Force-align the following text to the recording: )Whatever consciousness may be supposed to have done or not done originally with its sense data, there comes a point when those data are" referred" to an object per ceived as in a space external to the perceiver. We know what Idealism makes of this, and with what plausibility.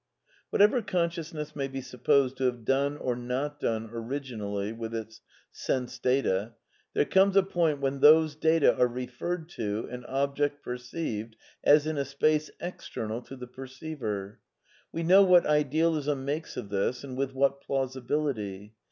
)Whatever 0.49 0.81
consciousness 0.81 1.55
may 1.55 1.67
be 1.67 1.79
supposed 1.79 2.35
to 2.37 2.45
have 2.45 2.65
done 2.65 2.97
or 2.97 3.15
not 3.15 3.59
done 3.59 3.87
originally 3.93 4.73
with 4.73 4.95
its 4.95 5.21
sense 5.51 5.99
data, 5.99 6.55
there 6.95 7.05
comes 7.05 7.35
a 7.35 7.43
point 7.43 7.81
when 7.81 7.99
those 7.99 8.33
data 8.35 8.75
are" 8.75 8.87
referred" 9.01 9.47
to 9.57 9.87
an 9.91 10.03
object 10.05 10.63
per 10.63 10.75
ceived 10.77 11.33
as 11.63 11.85
in 11.85 11.99
a 11.99 12.05
space 12.05 12.49
external 12.59 13.21
to 13.21 13.35
the 13.35 13.45
perceiver. 13.45 14.39
We 14.91 15.03
know 15.03 15.21
what 15.21 15.45
Idealism 15.45 16.25
makes 16.25 16.57
of 16.57 16.69
this, 16.69 17.03
and 17.03 17.15
with 17.15 17.35
what 17.35 17.61
plausibility. 17.61 18.73